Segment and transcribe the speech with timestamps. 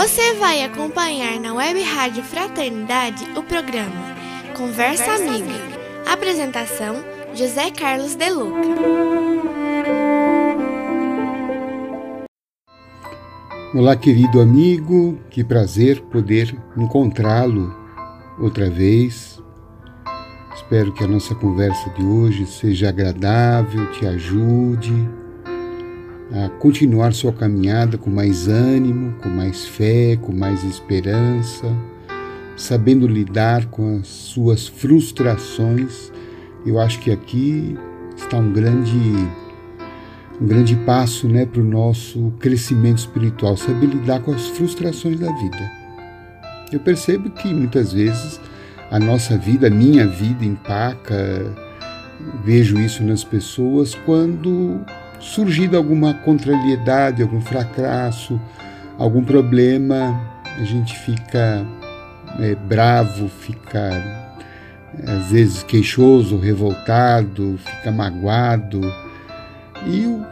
[0.00, 4.14] Você vai acompanhar na Web Rádio Fraternidade o programa
[4.56, 5.44] Conversa, Conversa Amiga.
[5.44, 6.12] Amiga.
[6.12, 6.94] Apresentação:
[7.34, 8.60] José Carlos De Luca.
[13.74, 17.76] Olá, querido amigo, que prazer poder encontrá-lo
[18.38, 19.42] outra vez.
[20.54, 25.08] Espero que a nossa conversa de hoje seja agradável, te ajude
[26.32, 31.66] a continuar sua caminhada com mais ânimo, com mais fé, com mais esperança,
[32.56, 36.12] sabendo lidar com as suas frustrações.
[36.66, 37.76] Eu acho que aqui
[38.16, 39.28] está um grande
[40.40, 45.32] um grande passo né, para o nosso crescimento espiritual, saber lidar com as frustrações da
[45.32, 45.72] vida.
[46.70, 48.40] Eu percebo que muitas vezes
[48.90, 51.52] a nossa vida, a minha vida empaca,
[52.44, 54.80] vejo isso nas pessoas quando
[55.20, 58.40] surgido alguma contrariedade, algum fracasso,
[58.98, 60.20] algum problema,
[60.58, 61.66] a gente fica
[62.40, 64.28] é, bravo, fica
[65.06, 68.80] às vezes queixoso, revoltado, fica magoado.
[69.86, 70.24] E eu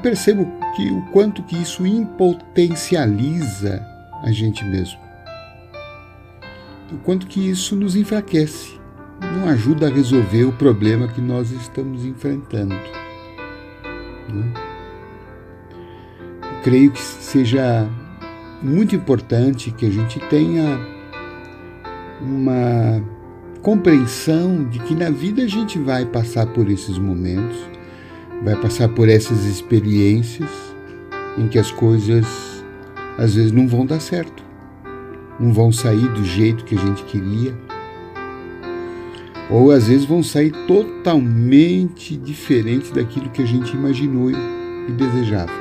[0.00, 0.46] percebo
[0.76, 3.84] que o quanto que isso impotencializa
[4.22, 5.00] a gente mesmo.
[6.92, 8.78] O quanto que isso nos enfraquece,
[9.20, 12.74] não ajuda a resolver o problema que nós estamos enfrentando.
[14.28, 14.52] Né?
[16.62, 17.88] Creio que seja
[18.62, 20.78] muito importante que a gente tenha
[22.20, 23.02] uma
[23.60, 27.56] compreensão de que na vida a gente vai passar por esses momentos,
[28.44, 30.50] vai passar por essas experiências
[31.38, 32.26] em que as coisas
[33.18, 34.42] às vezes não vão dar certo,
[35.38, 37.54] não vão sair do jeito que a gente queria
[39.52, 45.52] ou às vezes vão sair totalmente diferentes daquilo que a gente imaginou e desejava.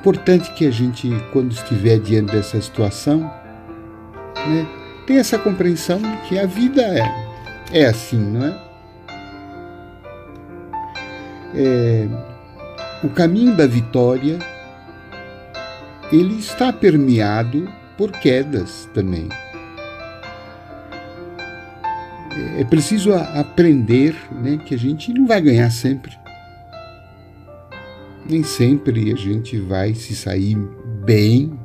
[0.00, 4.66] Importante que a gente, quando estiver diante dessa situação, né,
[5.06, 8.72] tenha essa compreensão de que a vida é, é assim, não é?
[11.54, 12.08] é
[13.04, 14.38] o caminho da vitória
[16.10, 19.28] ele está permeado por quedas também
[22.58, 26.12] é preciso aprender né, que a gente não vai ganhar sempre.
[28.28, 30.56] Nem sempre a gente vai se sair
[31.04, 31.58] bem,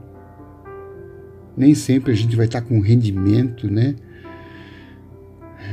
[1.55, 3.95] nem sempre a gente vai estar com rendimento, né?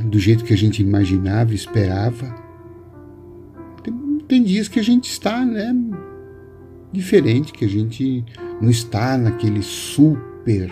[0.05, 2.35] Do jeito que a gente imaginava, esperava.
[3.83, 3.93] Tem,
[4.27, 5.75] tem dias que a gente está, né?
[6.91, 8.23] Diferente, que a gente
[8.61, 10.71] não está naquele super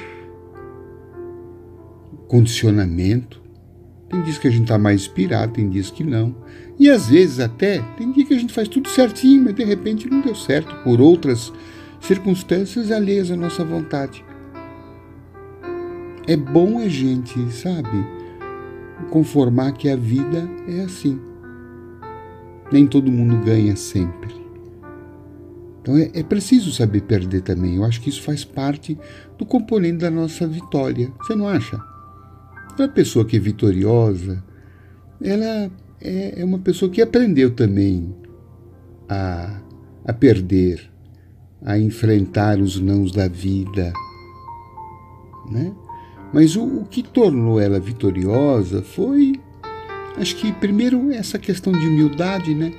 [2.28, 3.43] condicionamento.
[4.14, 6.36] Tem dias que a gente está mais inspirado, tem dias que não.
[6.78, 10.08] E às vezes até tem dia que a gente faz tudo certinho, mas de repente
[10.08, 11.52] não deu certo por outras
[12.00, 14.24] circunstâncias alheias à nossa vontade.
[16.28, 18.06] É bom a gente, sabe,
[19.10, 21.20] conformar que a vida é assim.
[22.72, 24.32] Nem todo mundo ganha sempre.
[25.82, 27.78] Então é, é, preciso saber perder também.
[27.78, 28.96] Eu acho que isso faz parte
[29.40, 31.12] do componente da nossa vitória.
[31.18, 31.93] Você não acha?
[32.80, 34.44] A pessoa que é vitoriosa,
[35.22, 38.14] ela é, é uma pessoa que aprendeu também
[39.08, 39.62] a,
[40.06, 40.92] a perder,
[41.62, 43.94] a enfrentar os nãos da vida.
[45.52, 45.72] Né?
[46.34, 49.40] Mas o, o que tornou ela vitoriosa foi,
[50.18, 52.74] acho que primeiro essa questão de humildade, né?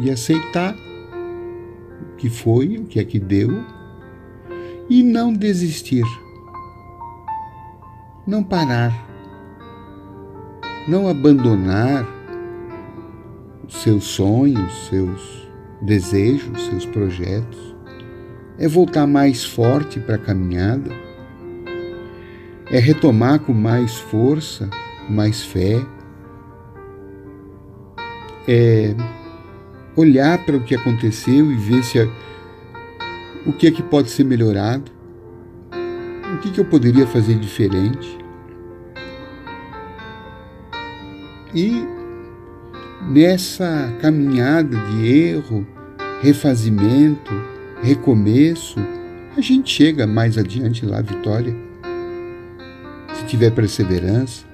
[0.00, 3.64] De aceitar o que foi, o que é que deu,
[4.90, 6.04] e não desistir
[8.26, 8.92] não parar,
[10.86, 12.06] não abandonar
[13.68, 15.48] seus sonhos, seus
[15.80, 17.74] desejos, seus projetos,
[18.58, 20.90] é voltar mais forte para a caminhada,
[22.70, 24.70] é retomar com mais força,
[25.10, 25.84] mais fé,
[28.46, 28.94] é
[29.96, 31.98] olhar para o que aconteceu e ver se
[33.44, 34.91] o que é que pode ser melhorado,
[36.42, 38.18] que, que eu poderia fazer diferente?
[41.54, 41.86] E
[43.08, 45.66] nessa caminhada de erro,
[46.20, 47.32] refazimento,
[47.80, 48.80] recomeço,
[49.36, 51.54] a gente chega mais adiante lá, vitória.
[53.14, 54.44] Se tiver perseverança.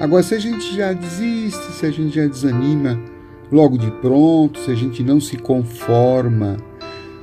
[0.00, 2.98] Agora, se a gente já desiste, se a gente já desanima
[3.52, 6.56] logo de pronto, se a gente não se conforma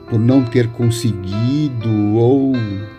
[0.08, 2.54] por não ter conseguido, ou,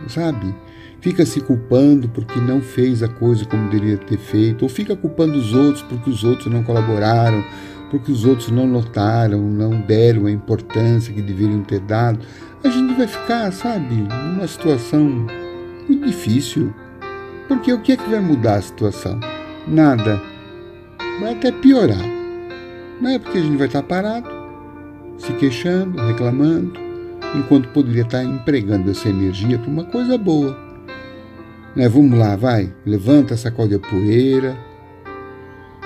[0.09, 0.55] sabe,
[1.01, 5.39] fica se culpando porque não fez a coisa como deveria ter feito, ou fica culpando
[5.39, 7.45] os outros porque os outros não colaboraram,
[7.91, 12.19] porque os outros não notaram, não deram a importância que deveriam ter dado,
[12.63, 15.27] a gente vai ficar, sabe, numa situação
[15.89, 16.75] muito difícil.
[17.47, 19.19] Porque o que é que vai mudar a situação?
[19.67, 20.21] Nada.
[21.21, 22.05] Vai até piorar.
[23.01, 24.29] Não é porque a gente vai estar parado,
[25.17, 26.73] se queixando, reclamando,
[27.35, 30.68] enquanto poderia estar empregando essa energia para uma coisa boa.
[31.79, 31.89] Né?
[31.89, 34.59] Vamos lá, vai, levanta, sacode a poeira,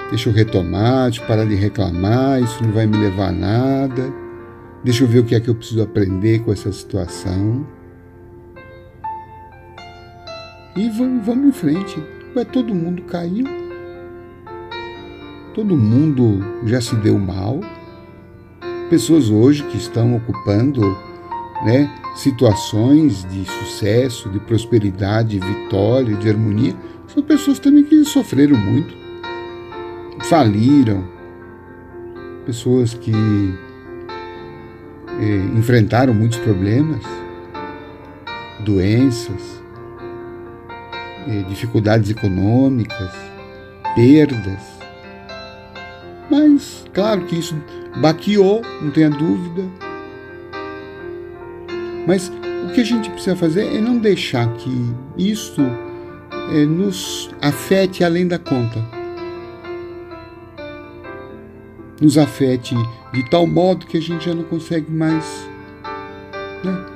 [0.08, 4.10] deixa eu retomar, deixa eu parar de reclamar, isso não vai me levar a nada,
[4.82, 7.66] deixa eu ver o que é que eu preciso aprender com essa situação.
[10.74, 12.02] E vamos, vamos em frente.
[12.34, 13.44] Ué, todo mundo caiu.
[15.54, 17.60] Todo mundo já se deu mal.
[18.88, 20.96] Pessoas hoje que estão ocupando
[21.64, 26.74] né, situações de sucesso, de prosperidade, de vitória, de harmonia,
[27.06, 28.94] são pessoas também que sofreram muito,
[30.24, 31.04] faliram,
[32.44, 33.12] pessoas que
[35.20, 37.02] eh, enfrentaram muitos problemas,
[38.64, 39.62] doenças,
[41.28, 43.12] eh, dificuldades econômicas,
[43.94, 44.60] perdas.
[46.30, 47.54] Mas, claro que isso
[48.00, 49.64] baqueou, não tenha dúvida,
[52.06, 54.70] mas o que a gente precisa fazer é não deixar que
[55.16, 55.60] isso
[56.52, 58.82] é, nos afete além da conta.
[62.00, 62.74] Nos afete
[63.12, 65.48] de tal modo que a gente já não consegue mais
[66.64, 66.86] né,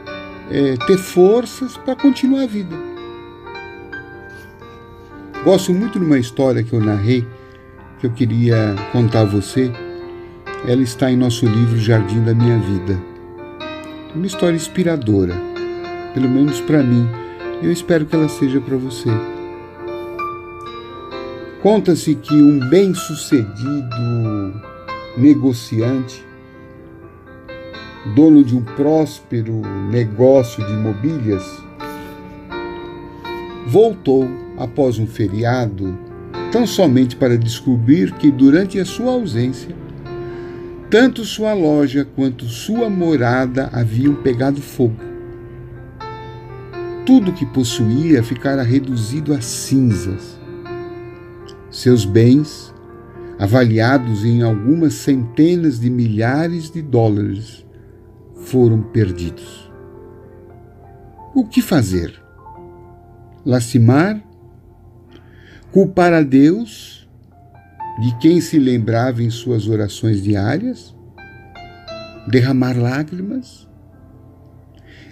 [0.51, 2.75] é, ter forças para continuar a vida.
[5.45, 7.25] Gosto muito de uma história que eu narrei,
[8.01, 9.71] que eu queria contar a você.
[10.67, 13.16] Ela está em nosso livro Jardim da Minha Vida
[14.17, 15.35] uma história inspiradora,
[16.15, 17.07] pelo menos para mim.
[17.63, 19.11] Eu espero que ela seja para você.
[21.63, 24.63] Conta-se que um bem-sucedido
[25.17, 26.25] negociante,
[28.15, 29.61] dono de um próspero
[29.91, 31.45] negócio de mobílias,
[33.67, 34.27] voltou
[34.57, 35.99] após um feriado
[36.51, 39.75] tão somente para descobrir que durante a sua ausência
[40.99, 44.97] tanto sua loja quanto sua morada haviam pegado fogo.
[47.05, 50.41] Tudo que possuía ficara reduzido a cinzas.
[51.71, 52.75] Seus bens,
[53.39, 57.67] avaliados em algumas centenas de milhares de dólares,
[58.35, 59.71] foram perdidos.
[61.35, 62.15] O que fazer?
[63.45, 64.25] Lastimar?
[65.71, 67.06] Culpar a Deus?
[67.99, 70.95] De quem se lembrava em suas orações diárias,
[72.29, 73.67] derramar lágrimas,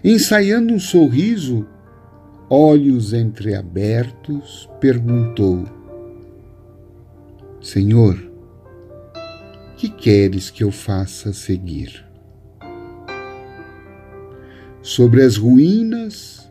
[0.02, 1.66] ensaiando um sorriso,
[2.50, 5.64] olhos entreabertos, perguntou:
[7.60, 8.31] Senhor,
[9.76, 12.04] que queres que eu faça seguir?
[14.82, 16.46] Sobre as ruínas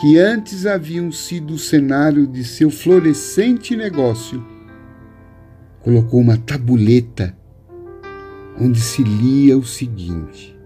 [0.00, 4.55] que antes haviam sido o cenário de seu florescente negócio,
[5.86, 7.32] colocou uma tabuleta
[8.60, 10.58] onde se lia o seguinte: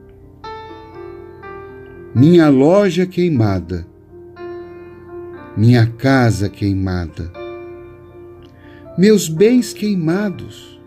[2.14, 3.86] Minha loja queimada,
[5.54, 7.30] minha casa queimada,
[8.96, 10.80] meus bens queimados,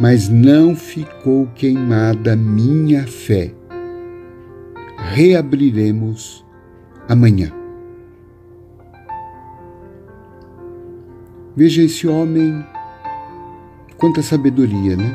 [0.00, 3.54] mas não ficou queimada minha fé.
[5.12, 6.44] Reabriremos
[7.08, 7.52] amanhã.
[11.56, 12.64] Veja esse homem
[13.98, 15.12] Quanta sabedoria, né?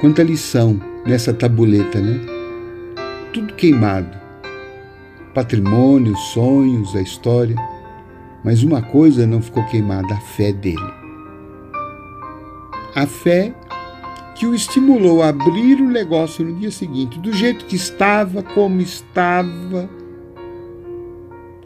[0.00, 2.18] Quanta lição nessa tabuleta, né?
[3.34, 4.16] Tudo queimado.
[5.34, 7.54] Patrimônio, sonhos, a história.
[8.42, 10.94] Mas uma coisa não ficou queimada: a fé dele.
[12.94, 13.54] A fé
[14.34, 18.80] que o estimulou a abrir o negócio no dia seguinte, do jeito que estava, como
[18.80, 19.86] estava,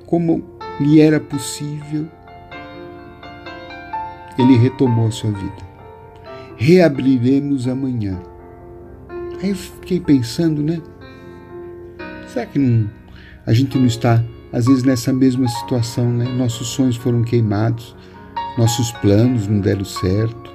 [0.07, 0.45] como
[0.80, 2.09] lhe era possível
[4.40, 5.70] ele retomou a sua vida.
[6.56, 8.20] Reabriremos amanhã.
[9.42, 10.80] Aí eu fiquei pensando, né?
[12.28, 12.88] Será que não,
[13.47, 16.25] a gente não está, às vezes, nessa mesma situação, né?
[16.37, 17.97] Nossos sonhos foram queimados,
[18.56, 20.50] nossos planos não deram certo.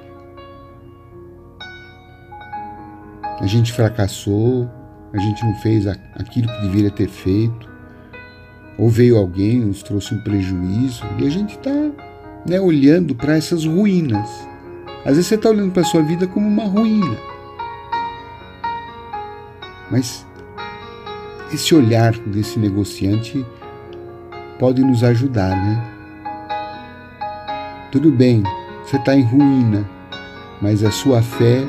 [3.40, 4.70] A gente fracassou,
[5.12, 7.68] a gente não fez aquilo que deveria ter feito.
[8.78, 11.70] Ou veio alguém, nos trouxe um prejuízo, e a gente está
[12.48, 14.28] né, olhando para essas ruínas.
[15.04, 17.16] Às vezes você está olhando para a sua vida como uma ruína.
[19.90, 20.26] Mas
[21.52, 23.44] esse olhar desse negociante
[24.58, 25.92] pode nos ajudar, né?
[27.92, 28.42] Tudo bem,
[28.84, 29.88] você está em ruína,
[30.60, 31.64] mas a sua fé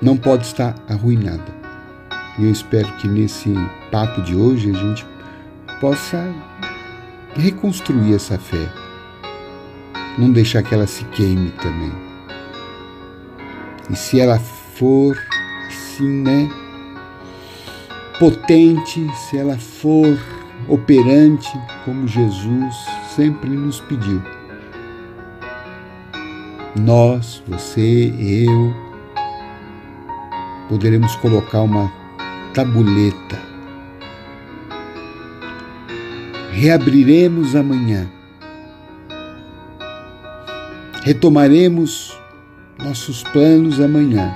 [0.00, 1.54] não pode estar arruinada.
[2.38, 3.52] E eu espero que nesse
[3.90, 5.06] papo de hoje a gente
[5.80, 6.32] possa
[7.34, 8.85] reconstruir essa fé.
[10.18, 11.92] Não deixar que ela se queime também.
[13.90, 15.16] E se ela for
[15.68, 16.48] assim, né?
[18.18, 20.18] Potente, se ela for
[20.68, 21.50] operante,
[21.84, 22.74] como Jesus
[23.14, 24.22] sempre nos pediu.
[26.78, 28.74] Nós, você, eu,
[30.68, 31.90] poderemos colocar uma
[32.54, 33.40] tabuleta.
[36.52, 38.15] Reabriremos amanhã.
[41.06, 42.18] Retomaremos
[42.76, 44.34] nossos planos amanhã.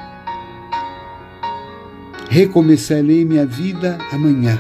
[2.29, 4.57] Recomeçarei minha vida amanhã.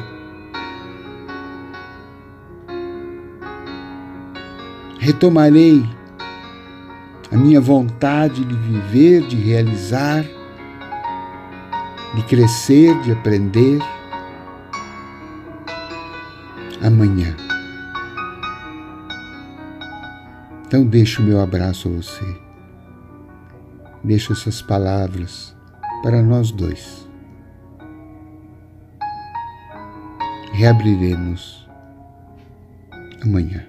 [4.98, 5.84] Retomarei
[7.30, 10.24] a minha vontade de viver, de realizar
[12.16, 13.78] de crescer, de aprender
[16.82, 17.49] amanhã.
[20.70, 22.24] Então deixo o meu abraço a você.
[24.04, 25.52] Deixo essas palavras
[26.00, 27.08] para nós dois.
[30.52, 31.68] Reabriremos
[33.20, 33.66] amanhã.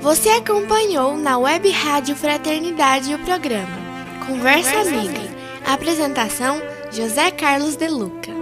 [0.00, 3.78] Você acompanhou na Web Rádio Fraternidade o programa
[4.26, 5.20] Conversa Amiga.
[5.64, 8.39] Apresentação José Carlos De Luca.